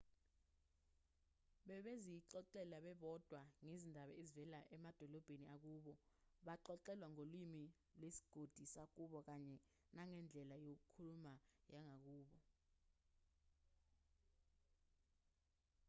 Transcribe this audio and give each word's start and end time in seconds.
bebezixoxela 1.67 2.77
bebodwa 2.85 3.41
ngezindaba 3.65 4.13
ezivela 4.21 4.59
emadolobheni 4.75 5.45
akubo 5.55 5.93
baxoxelwa 6.45 7.07
ngolimi 7.13 7.63
lwesigodi 7.99 8.63
sakubo 8.73 9.17
kanye 9.27 9.55
nangendlela 9.95 10.55
yokukhuluma 10.65 11.33
yangakubo 11.73 12.37